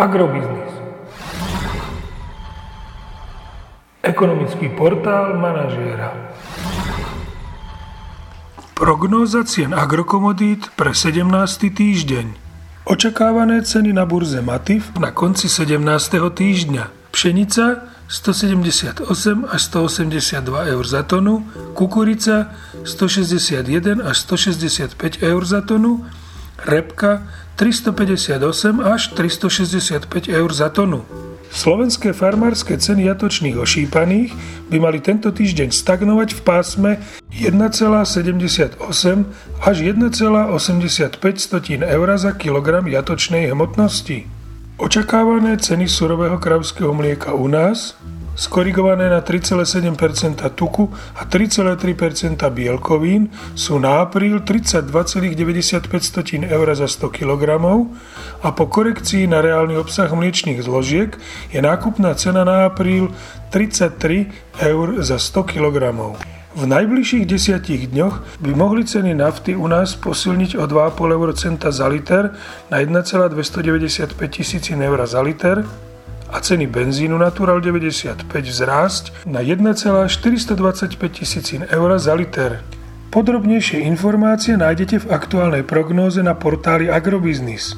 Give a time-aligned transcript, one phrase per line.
[0.00, 0.72] Agrobiznis.
[4.00, 6.16] Ekonomický portál manažéra.
[8.72, 11.20] Prognóza cien agrokomodít pre 17.
[11.76, 12.32] týždeň.
[12.88, 15.84] Očakávané ceny na burze Matif na konci 17.
[16.32, 17.12] týždňa.
[17.12, 19.04] Pšenica 178
[19.52, 21.44] až 182 eur za tonu,
[21.76, 22.56] kukurica
[22.88, 26.08] 161 až 165 eur za tonu,
[26.66, 31.04] repka 358 až 365 eur za tonu.
[31.50, 34.30] Slovenské farmárske ceny jatočných ošípaných
[34.70, 36.90] by mali tento týždeň stagnovať v pásme
[37.34, 38.78] 1,78
[39.60, 41.20] až 1,85
[41.82, 44.30] eur za kilogram jatočnej hmotnosti.
[44.80, 47.98] Očakávané ceny surového kravského mlieka u nás
[48.40, 57.60] skorigované na 3,7% tuku a 3,3% bielkovín sú na apríl 32,95 eur za 100 kg
[58.40, 61.20] a po korekcii na reálny obsah mliečných zložiek
[61.52, 63.12] je nákupná cena na apríl
[63.52, 64.32] 33
[64.64, 65.76] eur za 100 kg.
[66.50, 71.86] V najbližších desiatich dňoch by mohli ceny nafty u nás posilniť o 2,5 eurocenta za
[71.86, 72.34] liter
[72.72, 75.62] na 1,295 tisícin eur za liter
[76.30, 82.62] a ceny benzínu Natural 95 vzrásť na 1,425 tisícin eur za liter.
[83.10, 87.74] Podrobnejšie informácie nájdete v aktuálnej prognóze na portáli Agrobiznis.